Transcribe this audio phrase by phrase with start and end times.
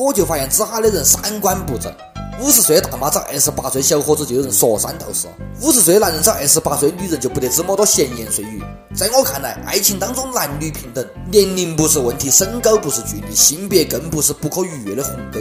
[0.00, 1.94] 我就发现子哈的人三观不正。
[2.40, 5.28] 五十岁的大妈找二十八岁小伙子就有人说三道四，
[5.60, 8.62] 五十岁的男人找二十八岁女人就不得这么多闲言碎语。
[8.96, 15.40] 在我看来，爱情当中男女平等，年龄不是问题，身高不是距离，性别更不是不可逾越的鸿沟。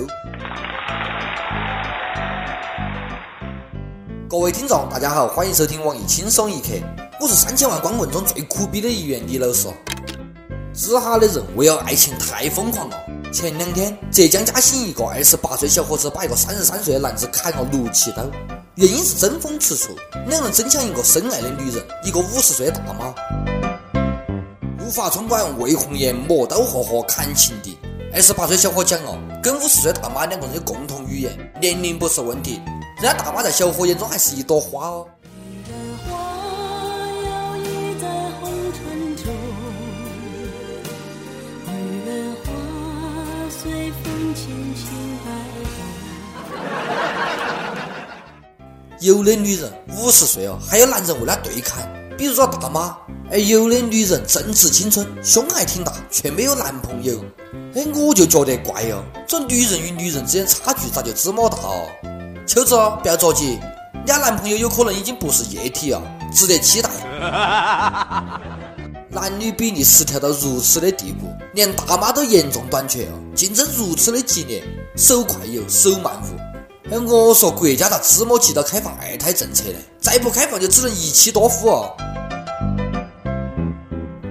[4.30, 6.68] 各位听众，大家好，欢迎收听网易轻松一刻，
[7.22, 9.70] 我是三千万光棍中最苦逼的一员李老师。
[10.74, 12.98] 子哈的人为了爱情太疯狂了。
[13.32, 18.24] 前两天，浙江嘉兴一个二十八岁小伙子把一个三十三岁的男子砍了六七刀，
[18.74, 19.90] 原因是争风吃醋，
[20.28, 23.14] 两人争抢一个深爱的女人，一个五十岁的大妈。
[24.80, 27.78] 怒发冲冠，魏红颜磨刀霍霍砍情敌。
[28.12, 32.60] 二十八岁小伙讲哦，跟五十岁大妈两个人有共同语言，年龄不是问题，
[33.00, 35.06] 人家大妈在小伙眼中还是一朵花哦。
[49.02, 51.82] 有的女人五十岁哦，还有男人为她对抗，
[52.18, 52.98] 比如说大妈；
[53.32, 57.24] 而有的女人正值青春，胸还挺大，却没有男朋友。
[57.76, 61.88] 哎，我就觉得怪哦，这女人与女人之间差距咋就这么大哦？
[62.46, 63.58] 秋子，不要着急，
[63.94, 66.02] 你家男朋友有可能已经不是液体啊，
[66.34, 66.90] 值得期待。
[69.12, 74.62] 男女比例失调到如此的地步，连大妈都严重短缺哦，竞争如此的激烈，
[74.98, 76.49] 手快有，手慢无。
[76.92, 79.78] 哎，我说国家咋这么急着开放二胎政策呢？
[80.02, 81.96] 再不开放就只能一妻多夫哦。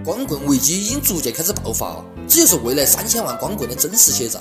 [0.05, 4.41] 光棍危机已经逐渐开始爆发哦，这就是未来三千万光棍的真实写照。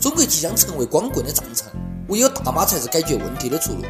[0.00, 1.66] 中国即将成为光棍的战场，
[2.08, 3.82] 唯有大妈才是解决问题的出路。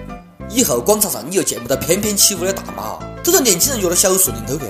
[0.50, 4.64] 以后广场上你又见不到翩翩起舞的大妈哦，都是年轻人约到小树林偷去。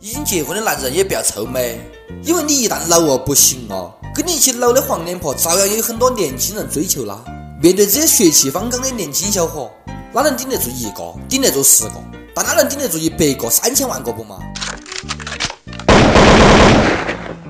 [0.00, 1.78] 已经结婚的男人也不要臭美，
[2.22, 3.92] 因为你一旦老了不行哦。
[4.14, 7.20] 跟你一起老的黄脸婆，照样有很多年轻人追求啦。
[7.60, 9.68] 面对这些血气方刚的年轻小伙，
[10.12, 11.12] 哪能顶得住一个？
[11.28, 11.94] 顶得住十个？
[12.32, 14.38] 但哪能顶得住一百个、三千万个不嘛？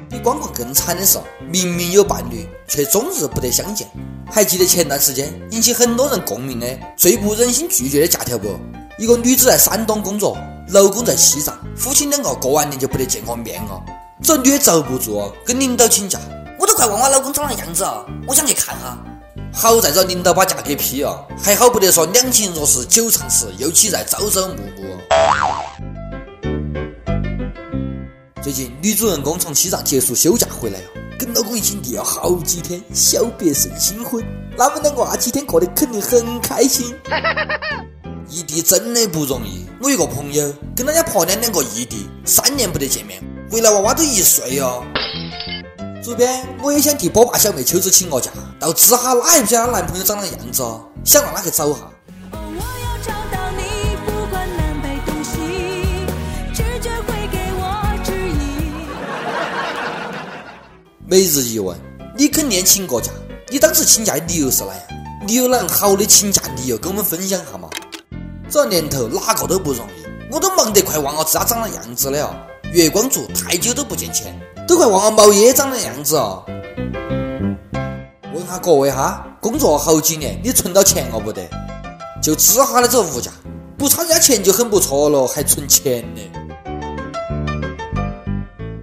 [0.08, 1.18] 比光棍更惨的是，
[1.50, 3.86] 明明有伴侣，却终日不得相见。
[4.32, 8.58] 还记得前段时间引起很多人共鸣的最不忍心拒绝的假条不？
[8.96, 10.34] 一个女子在山东工作，
[10.68, 13.82] 老公在西藏，夫妻两个过完年就不得见个面了。
[14.22, 16.18] 这女的遭不住，跟领导请假。
[16.74, 18.04] 我都快忘我老公长啥样子啊！
[18.26, 18.98] 我想去看哈。
[19.52, 24.98] 好在这领导把价给批了，还好不得说两情若是久长时，又岂在朝朝暮暮。
[28.42, 30.86] 最近女主人公从西藏结束休假回来了，
[31.16, 34.24] 跟老公一起腻了好几天，小别胜新婚，
[34.58, 36.92] 他们两个那几天过得肯定很开心。
[38.28, 44.82] 异地真的不容易，我有个朋友跟他家婆娘两个异地，三年不得见面，回来娃娃都一岁哦。
[46.04, 51.90] 主编，我也想替波霸小妹秋子请个假，到知哈哪也不晓得她男朋友长那样子哦，想让她去找哈。
[61.06, 61.74] 每日一问：
[62.14, 63.10] 你肯定请个假？
[63.48, 64.82] 你当时请假的理由是哪样？
[65.26, 67.70] 你有哪样好的请假理由跟我们分享下嘛？
[68.50, 72.36] 这年头哪个都不容易，我都忙得快忘了自家长那样子了。
[72.74, 74.36] 月光族太久都不见钱。
[74.66, 76.44] 都快忘了毛爷长的样子哦！
[78.34, 81.48] 问下各位哈，工作好几年，你存到钱了不得？
[82.20, 83.30] 就知哈的这物价，
[83.78, 86.20] 不差人家钱就很不错了，还存钱呢。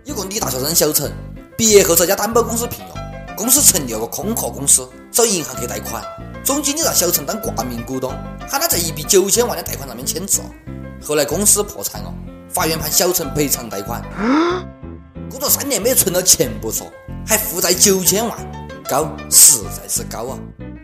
[0.05, 1.11] 有个女大学生小陈，
[1.57, 6.01] 毕业后在家担保公司聘用，公司成立了个空壳公司，找银行去贷款。
[6.45, 8.13] 总经理让小陈当挂名股东，
[8.47, 10.39] 喊他在一笔九千万的贷款上面签字。
[11.03, 12.13] 后来公司破产了，
[12.53, 14.01] 法院判小陈赔偿贷款。
[15.29, 16.85] 工作三年没存到钱不说，
[17.25, 18.37] 还负债九千万，
[18.89, 20.37] 高实在是高啊！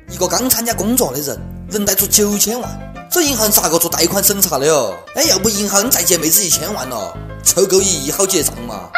[0.10, 1.38] 一个刚参加工作的人
[1.70, 4.96] 能贷出九千万，这银行咋个做贷款审查的哦？
[5.16, 7.14] 哎，要不银行再借妹子一千万咯，
[7.44, 8.90] 凑够一亿好结账嘛？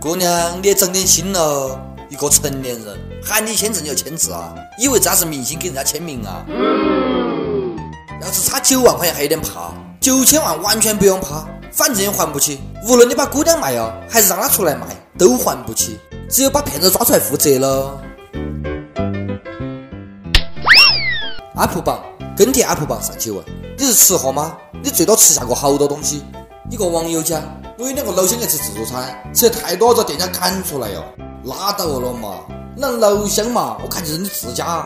[0.00, 1.78] 姑娘，你也长点心咯！
[2.08, 4.54] 一个成年人喊你签字你就签字啊？
[4.78, 6.42] 以为这是明星给人家签名啊？
[8.22, 11.46] 要是差九万块钱还有点怕，九千万完全不用怕。
[11.78, 14.84] 反正也还不起，无论你把姑娘卖了，还是让她出来卖，
[15.16, 15.96] 都还不起，
[16.28, 18.02] 只有把骗子抓出来负责了。
[21.54, 22.02] 阿普榜
[22.36, 23.40] 跟帖阿普榜上去问：
[23.78, 24.58] 你是吃货吗？
[24.82, 26.24] 你最多吃下过好多东西。
[26.68, 27.40] 一个网友讲：
[27.78, 31.04] 我有两个老乡去吃自助餐，吃的太多，遭店家赶出来哟。
[31.44, 32.40] 拉倒了嘛，
[32.76, 34.84] 那老乡嘛，我看就是你自家。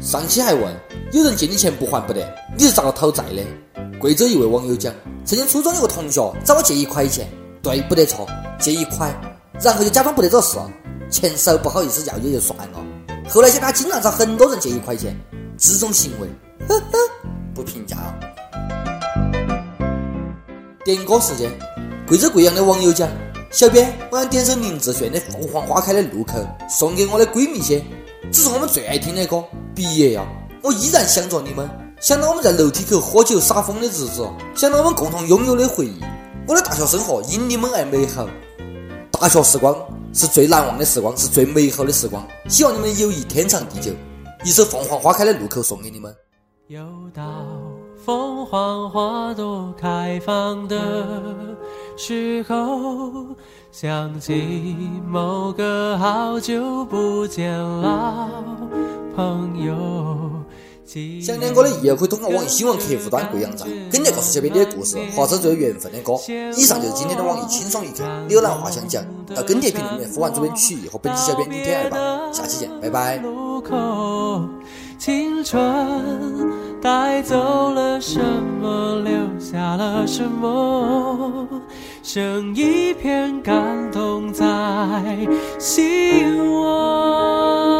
[0.00, 0.74] 上期还问：
[1.12, 2.26] 有人借你钱不还不得，
[2.56, 3.44] 你是咋个讨债的？
[4.00, 4.94] 贵州一位网友讲，
[5.30, 7.24] 曾经初中有个同学找我借一块钱，
[7.62, 8.26] 对，不得错，
[8.58, 9.14] 借一块，
[9.60, 10.58] 然后就假装不得这事，
[11.08, 12.84] 钱少不好意思要也就算了，
[13.28, 15.16] 后来想他经常找很多人借一块钱，
[15.56, 16.26] 这种行为，
[16.66, 16.98] 呵呵，
[17.54, 17.96] 不评价。
[20.84, 21.48] 点歌时间，
[22.08, 23.08] 贵州贵阳的网友讲：
[23.52, 26.38] 小编，我想点首林志炫的《凤凰花开的路口》，
[26.68, 27.80] 送给我的闺蜜些，
[28.32, 29.44] 这是我们最爱听的歌。
[29.76, 30.26] 毕业呀，
[30.60, 34.26] 我依然想着你们，想到我们在楼梯口喝酒撒疯的日子，
[34.56, 36.00] 想到我们共同拥有的回忆。
[36.48, 38.26] 我的大学生活因你们而美好，
[39.10, 39.76] 大学时光
[40.14, 42.26] 是最难忘的时光，是最美好的时光。
[42.48, 43.92] 希望你们的友谊天长地久。
[44.46, 46.16] 一首《凤凰花开的路口》送给你们。
[46.68, 46.80] 又
[47.14, 47.22] 到
[48.02, 50.78] 凤凰花朵开放的
[51.98, 53.36] 时候，
[53.70, 58.26] 想起某个好久不见老
[59.14, 60.39] 朋友。
[61.22, 66.14] 想点歌的益友可以通过网易新闻客户端贵阳站跟帖告诉小编你的故事或者最有缘分的歌。
[66.56, 69.04] 以上就是今天的网易轻松一刻，浏览话想讲，
[69.34, 72.32] 到跟帖评论里面呼唤主编曲艺和本期小编李天二吧。
[72.32, 73.22] 下期见，拜拜。
[74.98, 75.62] 青春
[76.82, 78.20] 带走了什
[78.60, 81.46] 么，留下了什么？
[82.02, 84.44] 剩一片感动在
[85.58, 87.79] 心窝。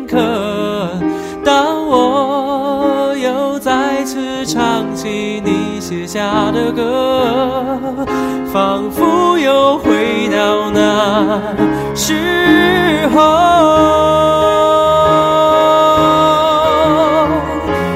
[5.91, 8.07] 写下的歌，
[8.53, 11.41] 仿佛又回到那
[11.93, 13.19] 时候。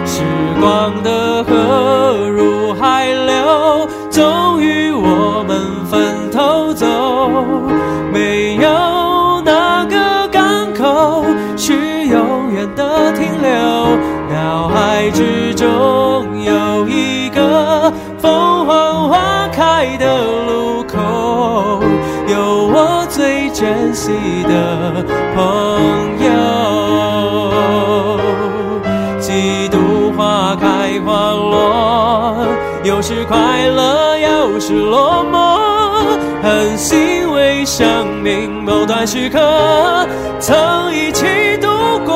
[0.06, 0.24] 时
[0.60, 6.86] 光的河入海流，终于我们分头走。
[8.12, 10.44] 没有哪个港
[10.74, 11.24] 口
[11.56, 13.50] 是永远的停留，
[14.36, 15.46] 脑海之。
[15.56, 17.05] 中有一
[19.76, 20.06] 爱的
[20.48, 20.98] 路口，
[22.30, 24.10] 有我最珍惜
[24.44, 25.04] 的
[25.36, 25.38] 朋
[26.24, 26.32] 友。
[29.20, 32.48] 几度花开花落，
[32.86, 35.60] 有时快乐，有时落寞，
[36.42, 40.08] 很欣慰生命某段时刻
[40.40, 40.56] 曾
[40.94, 41.68] 一起度
[42.06, 42.16] 过。